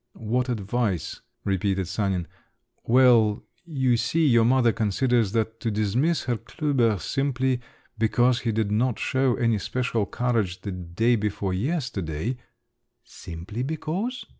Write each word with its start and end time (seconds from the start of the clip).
"What 0.13 0.49
advice?" 0.49 1.21
repeated 1.43 1.87
Sanin. 1.87 2.25
"Well, 2.85 3.43
you 3.65 3.97
see, 3.97 4.25
your 4.25 4.45
mother 4.45 4.71
considers 4.73 5.31
that 5.33 5.59
to 5.59 5.69
dismiss 5.69 6.23
Herr 6.23 6.37
Klüber 6.37 6.99
simply 6.99 7.61
because 7.99 8.39
he 8.39 8.51
did 8.51 8.71
not 8.71 8.97
show 8.97 9.35
any 9.35 9.59
special 9.59 10.07
courage 10.07 10.61
the 10.61 10.71
day 10.71 11.15
before 11.15 11.53
yesterday…" 11.53 12.37
"Simply 13.03 13.61
because?" 13.61 14.25